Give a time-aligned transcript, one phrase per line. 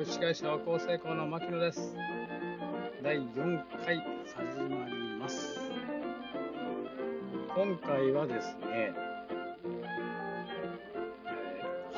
[0.00, 1.94] 株式会社は高成功の牧野です。
[3.02, 3.98] 第4回
[4.34, 5.60] 始まります。
[7.54, 8.94] 今回はですね、え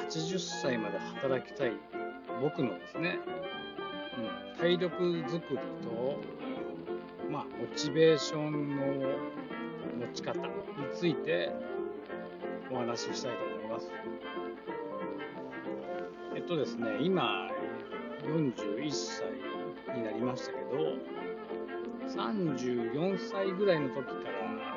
[0.00, 1.72] 80歳まで働きたい
[2.42, 3.20] 僕のですね、
[4.18, 6.20] うん、体力づくりと、
[7.30, 8.84] まあ、モチベーションの
[10.08, 10.48] 持ち方に
[10.92, 11.52] ついて
[12.68, 13.92] お話ししたいと思います。
[16.34, 17.48] えっとですね、今、
[18.22, 19.26] 41歳
[19.96, 20.94] になりましたけど、
[22.08, 24.74] 34歳ぐらいの時から、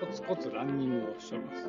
[0.00, 1.68] コツコツランニングをしております。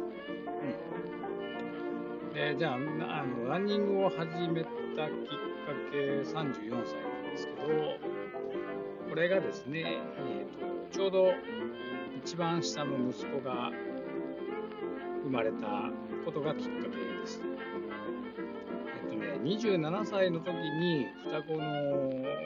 [2.28, 2.78] うん、で、じゃあ、あ
[3.26, 6.86] のランニングを始めたきっかけ、34歳なん
[7.32, 7.60] ですけど、
[9.10, 11.34] これがですね、えーと、ちょうど
[12.24, 13.72] 一番下の息子が
[15.24, 15.90] 生まれた
[16.26, 17.42] ことがきっかけです。
[19.44, 21.60] 27歳の時に双子の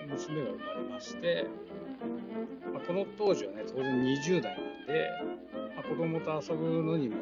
[0.07, 1.47] 娘が生まれまして、
[2.71, 5.09] まあ、この当時はね、当然20代なんで、
[5.75, 7.15] まあ、子供と遊ぶのにも、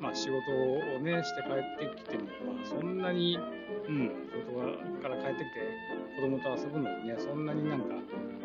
[0.00, 0.36] まあ、仕事
[0.96, 3.38] をね、して帰ってきても、まあ、そんなに、
[3.88, 7.86] うん、仕事から帰ってきて子供と遊ぶのにね、そんなになんか、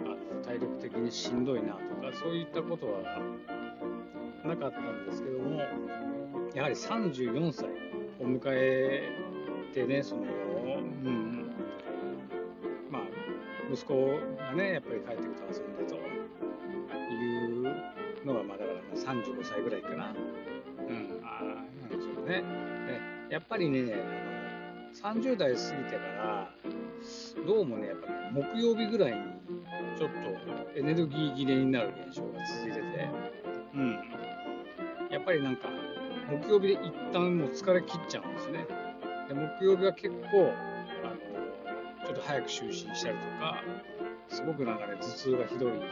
[0.05, 3.01] あ体力的にしんどいなとか、そういったことは
[4.43, 5.61] なかったんですけども、
[6.55, 7.74] やはり34歳
[8.25, 9.09] を迎え
[9.73, 11.51] てね、その、うん、
[12.89, 13.01] まあ、
[13.71, 15.95] 息子がね、やっぱり帰ってくると遊んでと
[17.13, 20.13] いうのが、まあ、だから35歳ぐらいかな。
[20.87, 21.41] うん、あ
[21.81, 22.43] なんでしょうね。
[23.29, 26.51] でやっぱりね、あの30代過ぎてから、
[27.45, 29.17] どうもね、やっぱり、木曜日ぐらいに、
[29.97, 33.09] ちょっとエネルギー切れになる現象が続いてて、
[33.73, 33.99] うん。
[35.09, 35.69] やっぱりなんか、
[36.29, 38.67] 木曜日で一旦もう疲れ切っちゃうんですね。
[39.27, 40.51] で木曜日は結構
[41.03, 43.63] あの、ちょっと早く就寝したりとか、
[44.29, 45.85] すごくなんかね、頭痛がひどい日が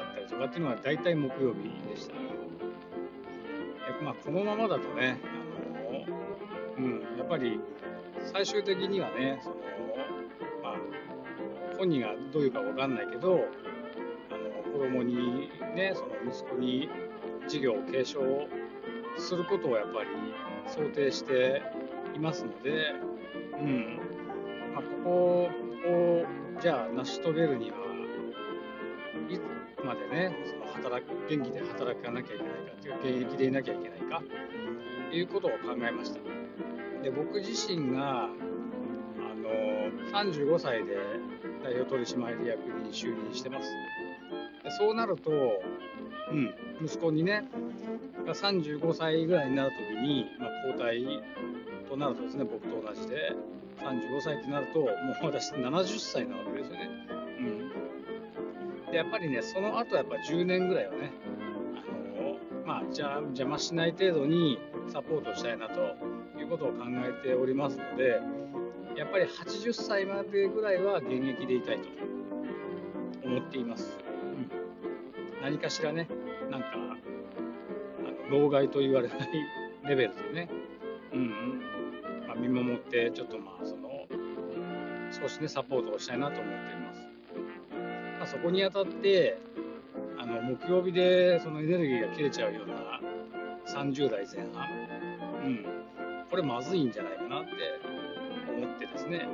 [0.00, 2.14] あったりとかっていうのは大体木曜日でした。
[2.14, 2.20] で
[4.02, 5.18] まあ、このままだとね、
[6.08, 7.60] あのうん、やっぱり
[8.32, 9.56] 最終的にはね、その
[10.62, 10.76] まあ、
[11.76, 13.44] 本人がどういうかわかんないけど、
[14.30, 16.88] あの子供にね、その息子に
[17.48, 18.20] 事業を継承
[19.18, 20.08] することをやっぱり
[20.66, 21.62] 想定して
[22.14, 22.94] いますので、
[23.58, 23.98] うん。
[24.74, 25.50] まあ、こ
[25.82, 26.24] こを
[26.60, 27.76] じゃあ成し遂げるには
[29.28, 29.38] い
[29.76, 32.52] つまでねその働く元気で働かなきゃいけない
[32.96, 34.22] かという現役でいなきゃいけないか
[35.10, 35.56] ということを考
[35.86, 36.20] えました。
[37.02, 39.50] で僕自身があの
[40.12, 40.96] 35歳で
[41.64, 43.70] 代表取締役に就任してます。
[44.62, 45.30] でそうなると、
[46.30, 46.54] うん、
[46.84, 47.44] 息子にね
[48.26, 51.22] が35歳ぐらいになるときに、まあ、交代
[51.88, 53.34] となるとですね、僕と同じで、
[53.78, 54.90] 35歳ってなると、もう
[55.22, 56.88] 私70歳なわけですよね。
[58.86, 58.90] うん。
[58.92, 61.12] で、やっぱりね、その後やっぱ10年ぐらいはね、
[61.74, 64.58] あの、まあ、じゃ邪魔しない程度に
[64.92, 65.80] サポートしたいなと
[66.38, 68.20] いうことを考えておりますので、
[68.96, 71.88] やっぱり80歳までぐらいは現役でいたいと
[73.24, 73.98] 思っています。
[75.42, 76.08] 何かしらね、
[76.50, 79.18] なんか、あの老害と言われない
[79.88, 80.48] レベルでね、
[81.12, 82.26] うんうん。
[82.26, 84.06] まあ、見守って、ちょっとまあ、その、
[85.10, 87.08] 少しね、サポートをしたいなと思っています。
[88.18, 89.38] まあ、そこにあたって、
[90.18, 93.00] あの、木曜日でそのエネルギーが切れちゃうような
[93.66, 94.68] 30代前半、
[95.44, 95.64] うん、
[96.28, 97.50] これまずいんじゃないかなって
[98.52, 99.26] 思ってですね、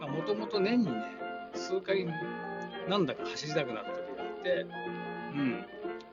[0.00, 0.92] もともと年にね、
[1.54, 2.06] 数回、
[2.88, 3.93] なんだか走りたくなる
[4.44, 4.66] て、
[5.34, 5.66] うん、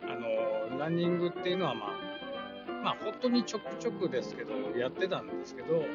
[0.04, 1.90] あの、ランニングっていうのはまあ、
[2.84, 5.86] まあ本当にちょくちょくですけど、やってたんですけど、うん。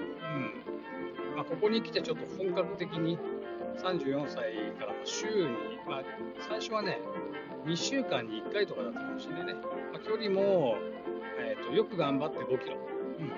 [1.35, 3.19] まあここに来てちょっと本格的に
[3.83, 5.49] 34歳から週に、
[5.89, 6.03] まあ
[6.49, 7.01] 最初はね、
[7.65, 9.55] 2週間に1回とかだったかもしれないね。
[9.93, 10.77] まあ、距離も、
[11.41, 12.77] えっ、と、よく頑張って5キロ。
[13.19, 13.28] うん。
[13.28, 13.34] こ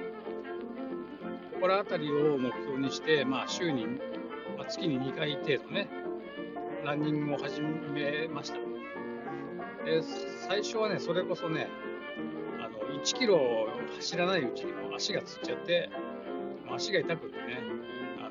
[1.62, 3.86] こら辺りを目標にして、まあ週に、
[4.56, 5.88] まあ、月に2回程度ね、
[6.84, 8.77] ランニングを始めました。
[9.84, 10.02] で、
[10.48, 11.68] 最初はね、それこそね
[12.60, 15.90] あの、1キロ走らないうちにも足がつっちゃって、
[16.70, 17.58] 足が痛くってね、
[18.18, 18.30] あ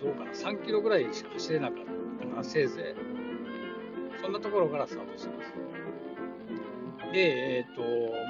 [0.00, 1.84] どうかな、3キロぐらいしか走れなかっ
[2.20, 2.94] たかな、せいぜ
[4.18, 4.22] い。
[4.22, 5.52] そんなところからスタートしてます。
[7.12, 7.82] で、えっ、ー、と、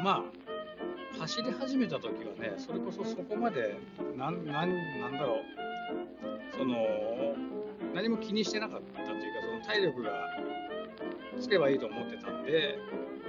[0.03, 3.79] まあ、走り始めた時はね、それこそそこまで、
[4.17, 6.77] なん、なん、なんだろう、その、
[7.95, 10.11] 何も気にしてなかったというか、その体力が
[11.41, 12.79] つけばいいと思ってたんで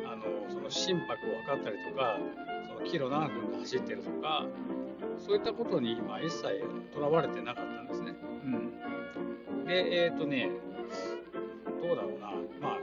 [0.05, 2.19] あの、その心拍を測ったりとか、
[2.67, 4.45] そのキロ何分で走ってるとか、
[5.17, 6.63] そういったことに、まあ、一切
[6.93, 8.15] とらわれてなかったんですね。
[8.43, 10.49] うん、で、えっ、ー、とね、
[11.81, 12.79] どうだろうな、まあ、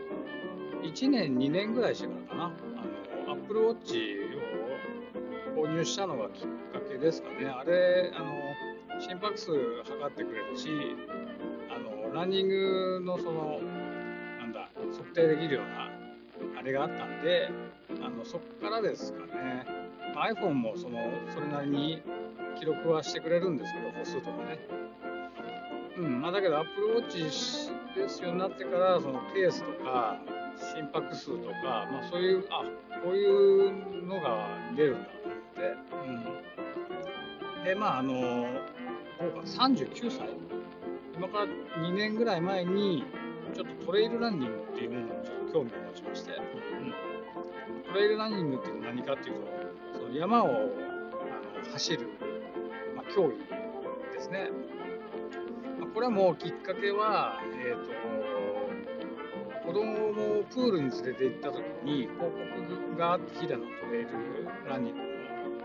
[0.83, 2.45] 1年、2年ぐらいしてからかな、
[3.27, 3.97] あの Apple Watch
[5.57, 7.47] を購入したのがきっかけですかね。
[7.47, 9.53] あれ、あの心拍数
[9.85, 10.69] 測ってくれるし、
[11.71, 13.61] あのランニングのその、
[15.13, 15.91] 定できるような
[16.59, 17.51] あれがあったんで、
[18.03, 19.67] あのそこからですかね、
[20.15, 20.99] iPhone もその
[21.33, 22.03] それなりに
[22.59, 24.59] 記録はしてくれるんですけど、歩数とかね。
[25.97, 30.19] うんまあ、だけど Apple Watch ですようになってから、そのペースとか
[30.75, 32.65] 心拍数とか、まあ、そういう、あ
[33.03, 34.47] こういうのが
[34.77, 35.77] 出るんだと思って、
[37.59, 38.13] うん、で、まあ、あの、
[39.45, 40.29] 39歳
[41.17, 41.47] 今から
[41.83, 43.05] 2年ぐらい前に、
[43.85, 49.37] トレイルランニングっていうものにちょっと興味を持ちまして、うん、トレイルランニングっていうのは何かっていう
[49.93, 50.61] と、その山をあの
[51.73, 52.09] 走る、
[52.97, 53.39] まあ、競技
[54.15, 54.51] ですね。
[55.81, 57.91] まあ、これはもうきっかけは、えーと、
[59.67, 64.09] 子供をプールに連れて行った時に広告があって飛騨のトレイル
[64.69, 65.07] ランニングの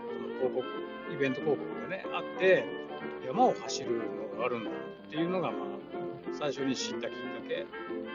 [0.06, 0.64] その広告
[1.12, 2.64] イベント広告がねあって
[3.26, 5.60] 山を走るのがあるんだっていうのが、まあ、
[6.32, 7.16] 最初に知ったきっか
[7.48, 7.66] け。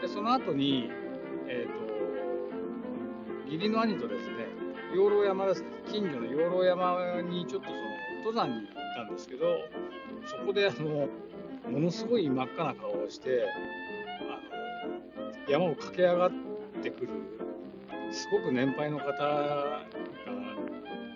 [0.01, 0.89] でその後に、
[1.47, 1.71] えー
[3.45, 4.47] と、義理の兄とですね
[4.95, 7.79] 養老山です近所の養老山にちょっとその
[8.25, 9.45] 登山に行ったんですけど
[10.25, 11.07] そこであの
[11.69, 13.45] ものすごい真っ赤な顔をして
[14.19, 16.31] あの山を駆け上がっ
[16.81, 17.09] てくる
[18.11, 19.85] すごく年配の方が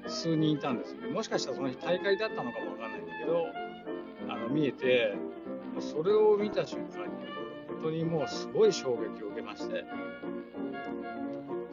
[0.08, 1.02] 数人いたんですよ。
[1.02, 3.46] ねもしかしたらその日大会だったのかもわかんないんだけど
[4.56, 5.14] 見えて
[5.82, 7.10] それを見た瞬間に
[7.68, 9.84] 本当にもうすごい衝撃を受けまして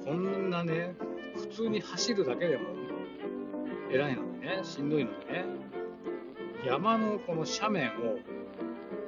[0.04, 0.96] こんなね
[1.36, 2.64] 普通に走るだけでも
[3.88, 5.44] 偉いのにねしんどいのにね
[6.66, 8.18] 山のこの斜面を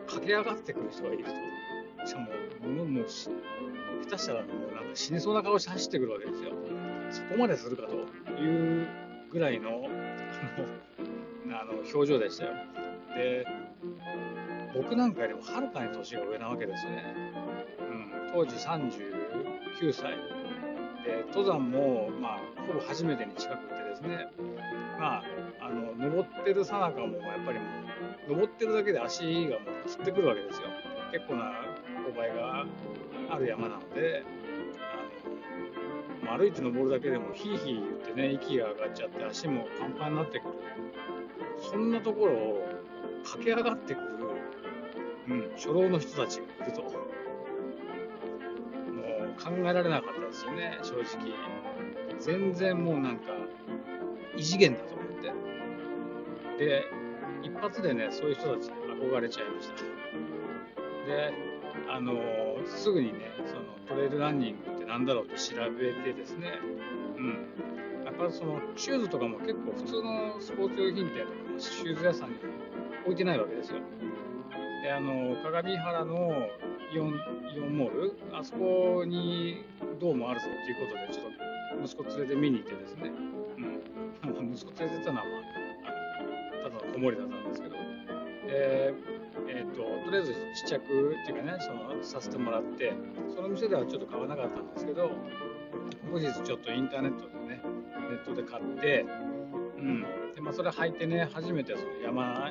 [0.06, 2.28] 駆け上がってくる人がいるとしかも
[2.68, 3.30] ももう下
[4.08, 6.52] 手したらもうなんか死にそうな顔して走ってくるわけですよ。
[7.10, 7.94] そこまでするかと
[8.40, 8.86] いう
[9.30, 9.88] ぐらいの
[11.50, 12.52] あの表情でしたよ。
[13.16, 13.46] で
[14.74, 17.04] 僕なんかよりもはるかに年が上なわけですね。
[17.78, 17.82] う
[18.30, 20.16] ん、当時39歳。
[21.04, 24.26] で登山も、まあ、ほぼ初めてに近くてですね、
[24.98, 25.22] まあ、
[25.60, 27.64] あの登ってるさなかもやっぱりも
[28.26, 30.68] う登ってるだけで足がもうつってくるわけですよ。
[31.12, 31.52] 結構な
[32.08, 32.64] 勾配が
[33.30, 34.24] ある山なので
[36.22, 40.54] あの歩いて登るだけでもヒーヒー言ってね息が上がっちゃって足もパンパンになってくる。
[41.60, 42.68] そんなところを
[43.24, 44.13] 駆け上がってくる
[45.28, 46.82] うん、初老の人たちがいると。
[46.82, 46.92] もう
[49.42, 51.32] 考えられなかったですよね、正直。
[52.18, 53.32] 全然もうなんか、
[54.36, 55.06] 異次元だと思っ
[56.58, 56.64] て。
[56.64, 56.84] で、
[57.42, 58.72] 一発でね、そういう人たちに
[59.10, 59.74] 憧れちゃいました。
[61.06, 61.32] で、
[61.88, 66.58] あのー、すぐにね、そのトレイルランニングって何だろうと調べてですね、
[67.16, 68.04] うん。
[68.04, 72.36] やっぱそのシューズとかも結構普通のスポーツ用品店とかシューズ屋さんに
[73.04, 73.80] 置いてないわけですよ。
[74.84, 76.46] であの鏡原の
[76.94, 77.14] イオン
[77.56, 79.64] イオンモールあそこに
[79.98, 83.10] どうもあるぞっていうことでちょっと息子連れて見に行ってですね、
[84.28, 87.74] うん、息子連れてたのは、まあ、ただの子守だったんですけど。
[88.46, 88.94] で
[89.46, 92.92] えーと、とりあえず試着っていうかねそのさせてもらって
[93.34, 95.10] その店ではちょっと買わなかったんですけど
[96.12, 97.60] 後日ちょっとインターネットでね
[98.10, 99.06] ネットで買って、
[99.78, 100.02] うん。
[100.34, 102.50] でまあ、それ履いてね初めてその山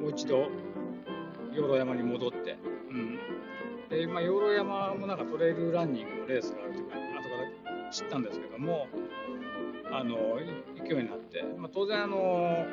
[0.00, 0.48] もう一度
[1.56, 2.58] 養老山に戻って、
[2.90, 3.18] うん、
[3.88, 8.86] で今養老山もなんかトレイルランニングのレースがあるというか後から知ったんですけども
[9.90, 10.16] あの
[10.76, 12.66] 行くようになって、まあ、当然あの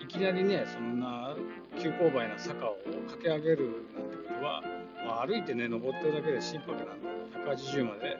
[0.00, 1.36] いきなりねそんな
[1.78, 2.76] 急勾配な坂を
[3.10, 4.62] 駆け上げるなんてことは、
[5.04, 7.08] まあ、歩いてね登ってるだけで心拍なんで
[7.44, 8.16] 180まで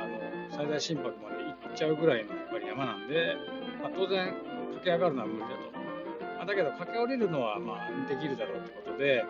[0.00, 3.36] あの最大心拍まで行っちゃうぐらいのやっぱり山なんで、
[3.80, 4.34] まあ、当然
[4.82, 5.76] 駆け上がるのは無理だと。
[6.46, 9.24] だけど駆け下りるのはまあできるだろうってことで、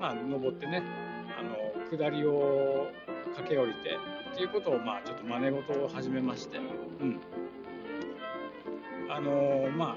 [0.00, 0.82] まあ、登ってね
[1.38, 2.88] あの下りを
[3.36, 3.98] 駆け下りて
[4.32, 6.60] っていうことをまあちょっと真似事を始めまして、う
[7.04, 7.20] ん、
[9.10, 9.96] あのま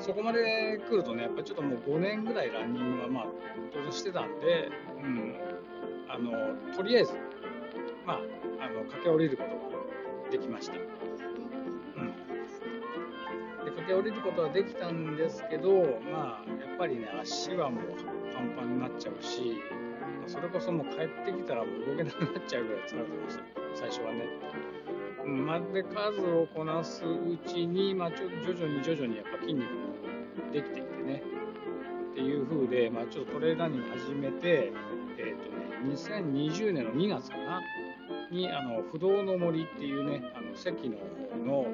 [0.00, 3.26] そこまで来るとねやっぱりちょっともう5年ぐらいランニングはまあ
[3.72, 4.70] 当然してたんで、
[5.02, 5.34] うん、
[6.08, 6.32] あの
[6.74, 7.12] とりあえず
[8.06, 8.20] まあ
[8.60, 10.74] あの駆け下りることができました。
[13.88, 17.84] け降りることはできたんですけど、まあ、やっぱりね、足はもう
[18.34, 19.60] パンパンになっちゃうし、
[20.26, 24.28] それこそもう帰ってきたらもう動けなくなっちゃうぐらい疲れてました、最初はね。
[25.24, 31.22] まあ、で、数をこなすうちに、まあ、ちょ徐々に徐々にやっぱ筋肉もできてきてね
[32.12, 34.72] っていう風で、まあ、ちょっとトレイルランニング始めて、
[35.18, 37.62] えっ、とね、2020年の2月かな
[38.30, 40.96] にあの不動の森っていうねあの関の
[41.44, 41.66] の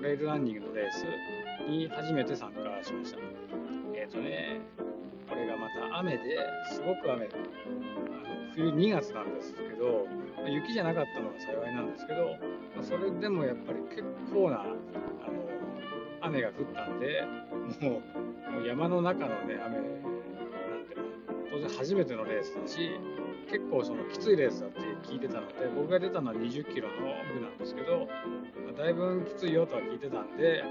[0.00, 1.04] トレイルランニングのレース
[1.68, 3.18] に初めて参加しました。
[3.94, 4.62] えっ、とね
[5.28, 6.38] これがまた雨で
[6.72, 7.28] すごく雨あの
[8.54, 10.06] 冬2月なんですけど
[10.38, 12.34] まあ雪じゃなかったのが幸いなんですけど、
[12.74, 14.02] まあそれでもやっぱり結
[14.32, 14.74] 構なあの
[16.22, 17.22] 雨が降ったんで
[17.82, 18.00] も
[18.48, 20.09] うもう山の中のね雨
[21.50, 22.90] 当然初めてのレースだし
[23.50, 26.94] 結構そのきついレースだって聞いてたので僕が出たのは20キロの
[27.34, 28.06] 部なんですけど、
[28.64, 30.62] まあだいぶきついよとは聞いてたんで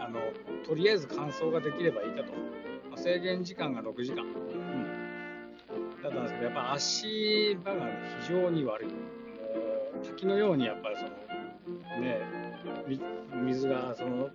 [0.00, 0.20] あの
[0.66, 2.32] とりあえず完走ができればいいかと、
[2.88, 7.86] まあ制限時間が6時間、うん、だったんですけどやっぱ足場が
[8.22, 8.88] 非常に悪い。
[10.04, 11.10] 滝のようにやっぱりその
[12.00, 12.20] ね
[13.44, 14.28] 水がその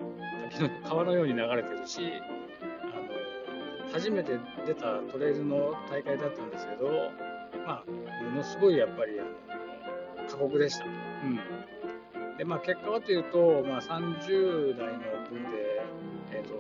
[0.50, 2.02] 滝の川のように流れてるし
[3.94, 6.90] 初めて出たトレイルの大会だったんですけど
[7.66, 9.14] まあものすごいやっぱり
[10.30, 10.86] 過酷でした。
[10.86, 12.38] うん。
[12.38, 15.86] でまあ、結果はというと、まあ、30代の部で、
[16.32, 16.56] えー、と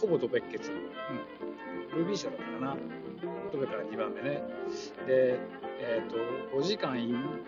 [0.00, 2.76] ほぼドベッケツ、うん、ルービー賞だったかな、
[3.50, 4.42] ドベから2番目ね、
[5.06, 5.38] で、
[5.80, 6.16] えー、と
[6.58, 6.96] 5時間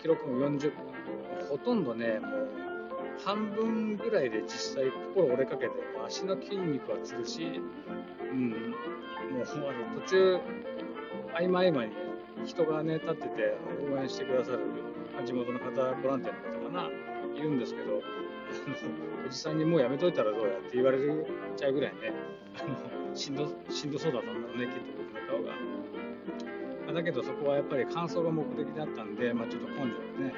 [0.01, 0.71] 記録も40分、
[1.49, 2.49] ほとんどね、もう
[3.23, 5.71] 半分ぐらいで実際、心折れかけて、
[6.05, 7.61] 足の筋肉はつるし、
[8.31, 8.73] うん、
[9.33, 10.39] もう途中、
[11.33, 11.91] 合間合間に
[12.45, 13.57] 人がね、立ってて
[13.91, 14.59] 応援してくださる、
[15.25, 15.69] 地元の方、
[16.01, 16.89] ボランティアの方かな。
[17.35, 17.97] いるんですけど、
[19.25, 20.99] おじさんにもうやめといたらどうやって言われ
[21.55, 22.13] ちゃうぐらいね、
[23.15, 26.93] しんどしんどそうだったんだろうね、きっと僕の顔が。
[26.93, 29.85] だけどそこはやっぱり完走が目的だったんで、まあ、ちょっと根性
[30.19, 30.33] でね、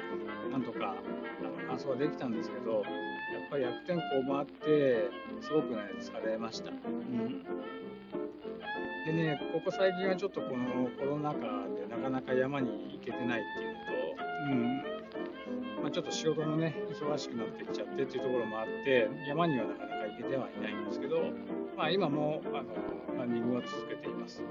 [0.50, 0.94] なんとか
[1.40, 2.82] あの完走はできたんですけど、やっ
[3.50, 5.10] ぱり悪天候もあって、
[5.40, 6.70] すごくね、疲れました。
[6.70, 7.44] うん
[9.06, 11.46] でね、ここ最近はちょっとこのコロナ禍で
[11.88, 13.86] なかなか山に行けてないっていうのと、
[14.50, 14.82] うん
[15.80, 21.22] まあ、ちょっと仕事もね、忙しくなってきちゃってっていうところもあって、山にはなかなか行けてはいないんですけど、
[21.76, 22.74] まあ、今もあの
[23.16, 24.46] ランニングは続けています、う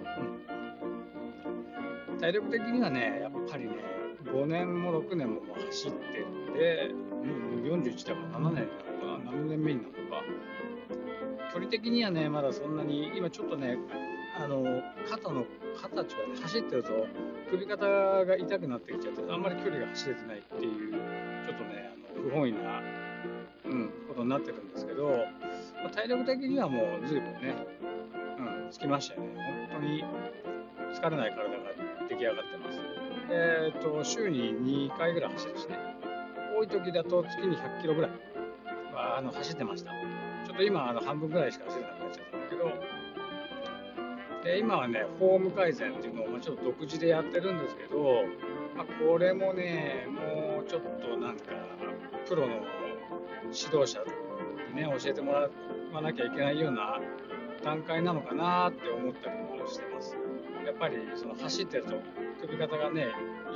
[2.14, 2.18] ん。
[2.18, 3.76] 体力的にはね、やっぱりね、
[4.24, 7.02] 5年も6年も走ってるんで、も
[7.76, 8.68] う41だから7年なの
[9.20, 10.24] か、何年目になるのか。
[11.52, 13.78] 距離的にはね、まだそんなに、今ちょっとね、
[14.38, 14.63] あの
[15.10, 15.46] 肩の
[15.82, 17.08] 肩っていうかね、走ってると
[17.50, 20.92] 首肩が痛くなってきちゃって、あんまり距離が走れてないっていう、
[21.46, 22.82] ちょっとね、あの不本意な、
[23.65, 25.10] うん、ことになってるんですけど、
[25.84, 27.56] まあ体力的にはもう随分ね、
[28.38, 29.70] うん、つきましたよね。
[29.72, 30.04] 本当に
[30.94, 32.80] 疲れない体が出来上がってます。
[33.30, 34.54] えっ、と、週に
[34.89, 35.77] 2回ぐらい走るしね。
[36.58, 38.12] 多い時だと月に100キロぐらい
[38.94, 39.92] はあの走ってました。
[40.46, 42.85] ちょっと今、あの半分ぐらいしか走れなくなっちゃったんだけど、
[44.46, 47.98] で今はね、フォーム改善っていうのをまちょっと独自でやってるんですけど、
[48.78, 51.46] まあ、これもね、もうちょっとなんか、
[52.30, 52.54] プロの
[53.46, 54.00] 指導者
[54.70, 55.50] にね、教えてもら
[55.92, 57.02] わなきゃいけないような
[57.64, 60.16] 段階なのかなって思ったりもしてます。
[60.64, 61.96] やっぱりその走ってると
[62.42, 63.08] 首肩がね、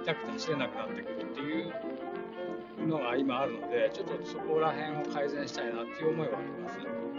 [0.02, 6.80] 痛くて走れなくなってくるっていうのが今あるので、ちょっとそこら辺を改善したいなっていう思いはあります。
[6.80, 7.10] うん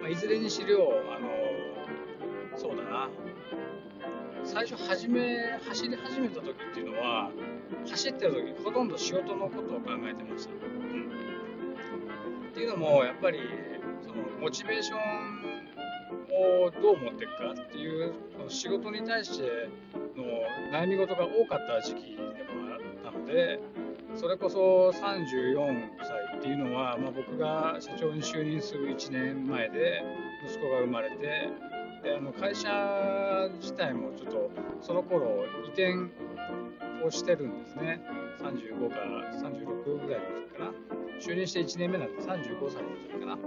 [0.00, 1.51] まあ、いずれにしろ、あの
[4.52, 7.30] 最初始め、走り始めた時っていうのは、
[7.88, 10.52] 走ってる時ほとんど仕事のことを考えてました。
[10.52, 11.08] うん、
[12.50, 13.38] っていうのも、やっぱり、
[14.02, 14.98] そのモチベーション
[16.66, 19.70] をどう持っていくかっていう、その仕事に対して
[20.18, 20.24] の
[20.70, 23.58] 悩み事が多かった時期でもあったので、
[24.14, 30.02] それこそ34歳っていうのは、まあ、僕が社長に就任する1年前で
[30.46, 31.48] 息子が生まれて、
[32.02, 32.68] であの会社
[33.60, 35.94] 自体もちょっとその頃移転
[37.04, 38.00] をしてるんですね。
[38.40, 40.72] 35から36ぐらいの時かな。
[41.20, 42.26] 就任して1年目なんで35
[42.68, 43.38] 歳の時かな。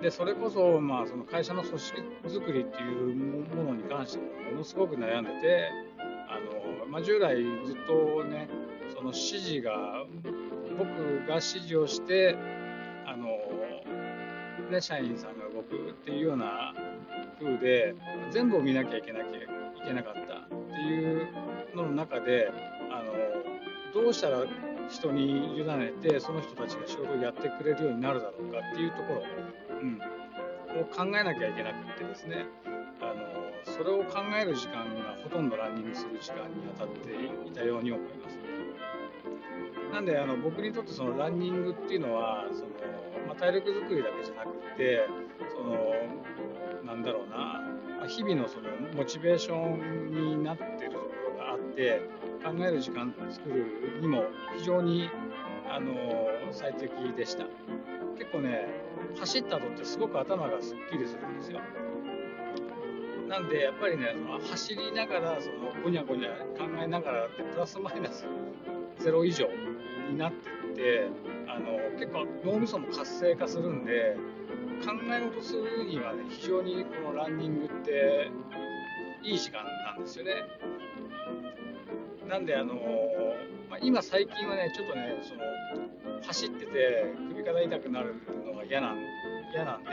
[0.00, 3.14] で、それこそ、まあ、その会社の組織づくりっていう
[3.54, 5.70] ものに関してもものすごく悩んでて、
[6.28, 6.38] あ
[6.84, 8.48] の、まあ、従来ずっとね、
[8.94, 10.04] その指示が、
[10.78, 10.88] 僕
[11.26, 12.36] が指示をして、
[13.06, 13.28] あの、
[14.70, 16.74] ね、社員さんが動くっていうような
[17.44, 17.94] 風で、
[18.30, 19.46] 全部を見なきゃいけなきゃい
[19.86, 21.28] けなかったっていう
[21.74, 22.50] のの中で、
[22.90, 24.44] あの、どうしたら
[24.88, 29.22] 人に委ねて、その人たちが仕事をやってくれるようになるだろうかっていうところ、
[29.80, 30.00] うん、
[30.80, 32.46] を考えなきゃいけなくてですね、
[33.00, 37.12] あの、それを考える時間がほとんどランニングする時間に当たって
[37.48, 38.38] いたように思います。
[39.92, 42.68] なんであの僕にとってそのランニングっていうのはその
[43.26, 45.08] まあ、体力作りだけじゃなくて
[45.56, 45.74] その
[46.86, 47.60] なんだろうな。
[48.06, 52.02] 日々のそのモチベーションになってるところがあって
[52.44, 54.24] 考える時間作るにも
[54.58, 55.08] 非常に
[55.70, 55.94] あの
[56.52, 57.46] 最適でした。
[58.18, 58.68] 結構ね
[59.18, 61.60] 走った後ってすごく頭がすっきりするんですよ。
[63.28, 68.26] なんでやっぱりねその走りながらそのごにゃごにゃ考えながらってプラスマイナス
[69.00, 69.48] 0以上
[70.10, 71.06] になってって
[71.46, 74.16] あの結構脳みそも活性化するんで
[74.84, 78.30] 考え事するにはね非常にこのランニングって
[79.22, 80.32] いい時間なんですよね。
[82.28, 82.74] なんであの
[83.70, 85.40] まあ、今最近はねちょっとねその
[86.22, 88.14] 走ってて首から痛くなる
[88.46, 88.98] のが嫌なん
[89.52, 89.90] 嫌なんで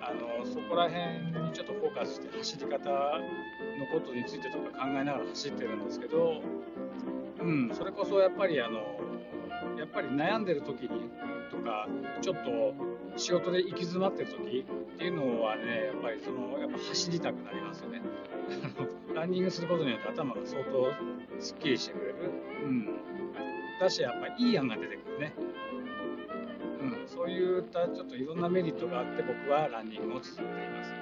[0.00, 6.42] あのそこら辺にちょっとフォーカスして走り方のことについてとか考えながら走ってるんですけど、
[7.40, 8.80] うん、それこそやっぱりあの
[9.80, 11.08] やっぱり悩んでる時に
[11.50, 11.88] とか
[12.20, 12.74] ちょっと
[13.16, 18.02] 仕事で行き詰まってる時っていうのはねやっぱりそのやっぱ走りたくなりますよね。
[19.14, 20.92] ランニングすることによって頭が相当
[21.38, 22.14] すっきりしてくれる、
[22.62, 22.88] うん、
[23.80, 25.32] だしやっぱいい案が出てくるね、
[26.82, 30.92] うん、そういったちょっといろんなメリットがあって僕はランニングを続けています、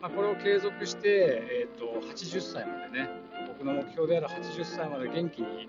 [0.00, 3.10] まあ、これを継続して、えーと、80歳までね
[3.48, 5.68] 僕の目標である80歳まで元気に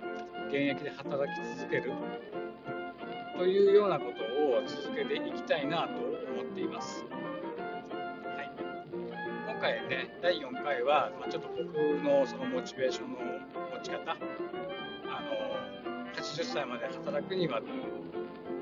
[0.54, 1.92] 現役で働き続ける
[3.36, 7.04] というようなことを続けていきたいなと思っています。
[7.04, 7.10] は
[8.44, 8.52] い、
[9.50, 11.64] 今回ね、第4回は、まあ、ちょっと僕
[12.04, 13.24] のそのモチベーションの持
[13.82, 14.22] ち方、あの
[16.22, 17.60] 80歳まで働くには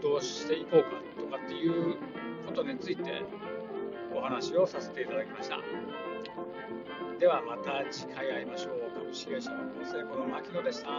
[0.01, 1.97] どうしていこうかとかっていう
[2.45, 3.21] ことについて
[4.15, 5.57] お話をさせていただきました。
[7.19, 8.90] ではまた次回会いましょう。
[9.13, 10.89] 主演者の構成この牧野でした。